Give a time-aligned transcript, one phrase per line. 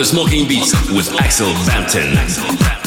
[0.00, 2.79] The Smoking Beats with Axel Bampton.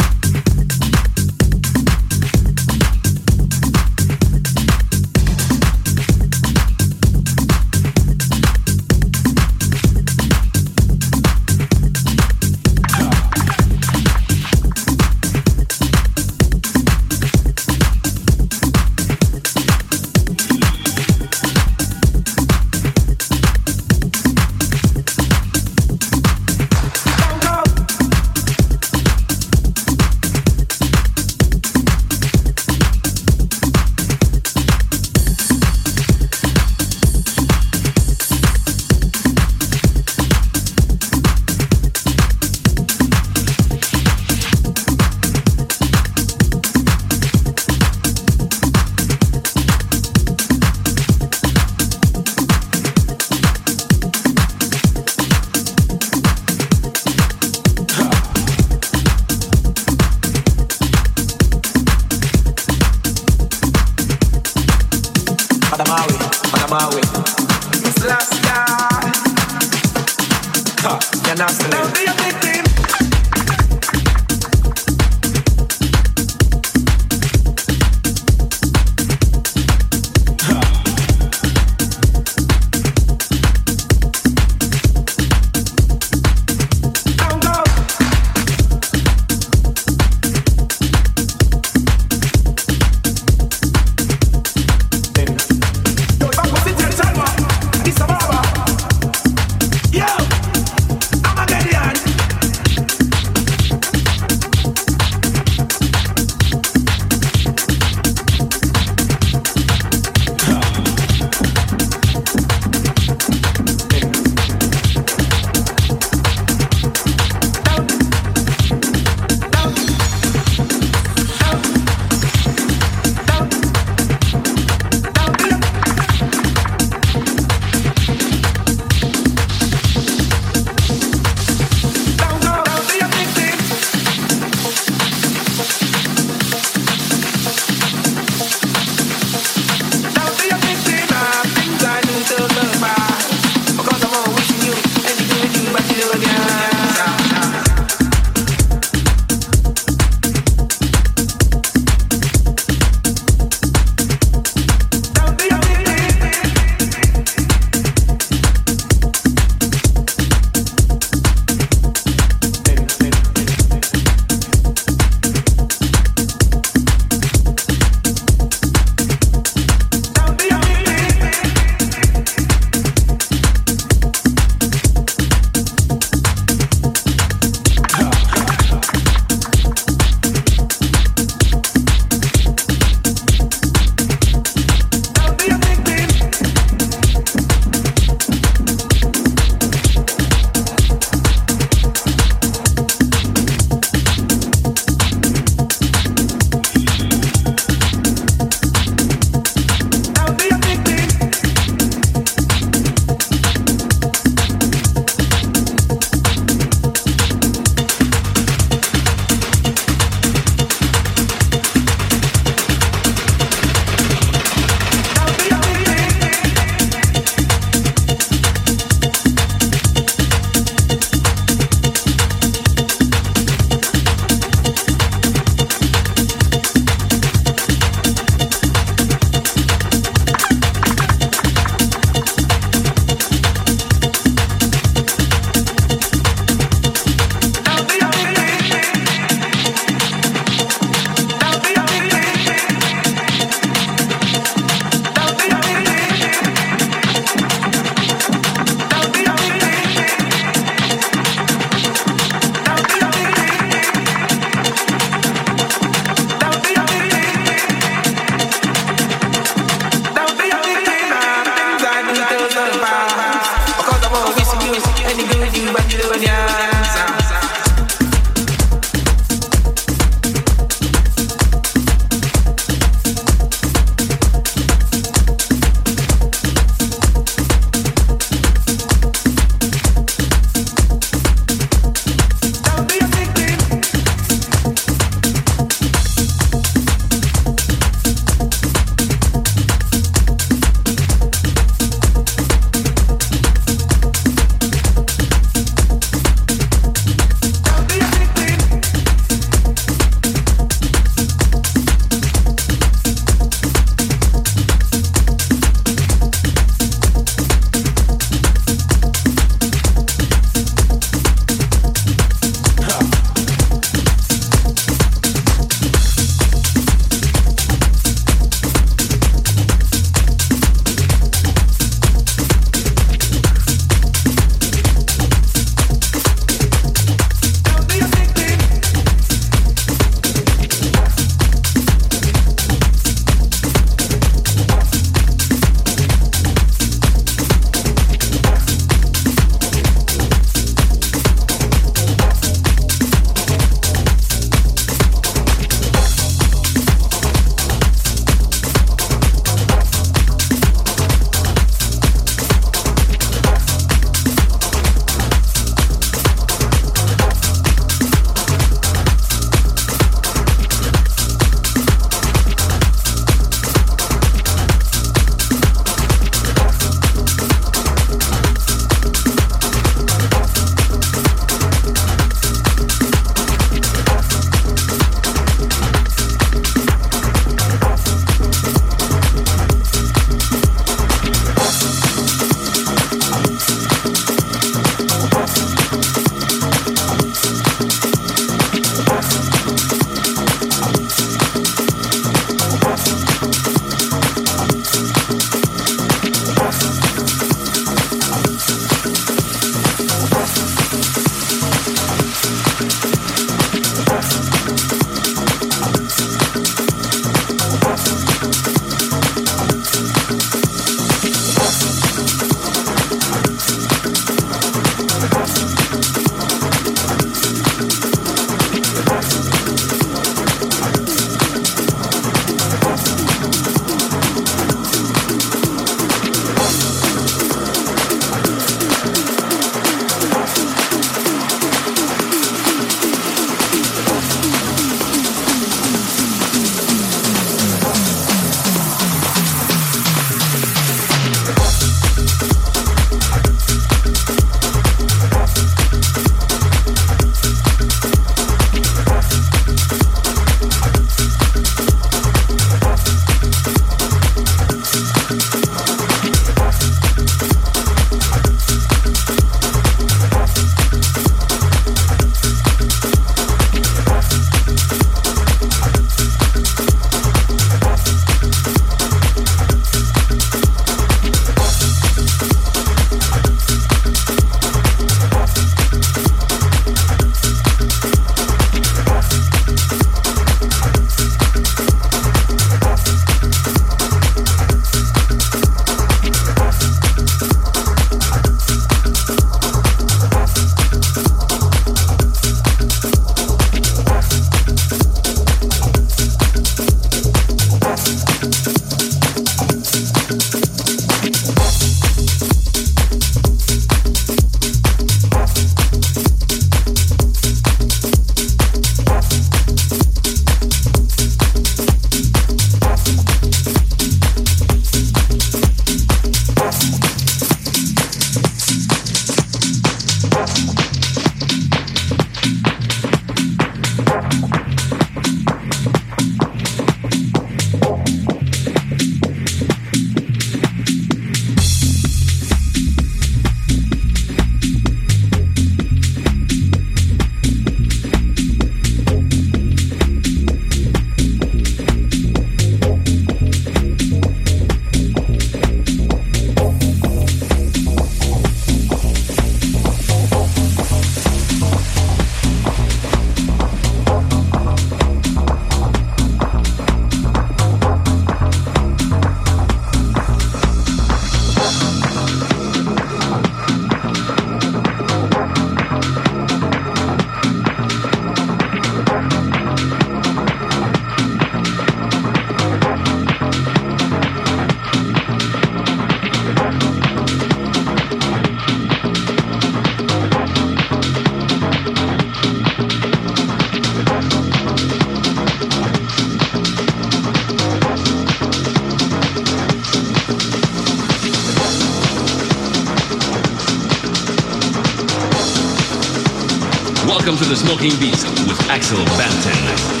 [597.23, 600.00] Welcome to the Smoking Beast with Axel Banton.